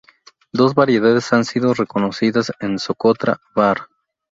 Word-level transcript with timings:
Dos 0.51 0.73
variedades 0.73 1.31
han 1.31 1.45
sido 1.45 1.75
reconocidas 1.75 2.51
en 2.59 2.79
Socotra; 2.79 3.39
var. 3.53 3.83